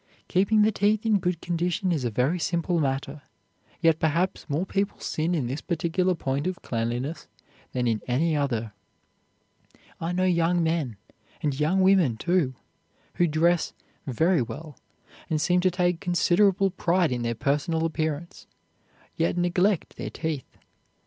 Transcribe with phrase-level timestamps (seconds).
[0.27, 3.21] Keeping the teeth in good condition is a very simple matter,
[3.81, 7.27] yet perhaps more people sin in this particular point of cleanliness
[7.71, 8.73] than in any other.
[9.99, 10.97] I know young men,
[11.43, 12.55] and young women, too,
[13.17, 13.73] who dress
[14.07, 14.75] very well
[15.29, 18.47] and seem to take considerable pride in their personal appearance,
[19.17, 20.57] yet neglect their teeth.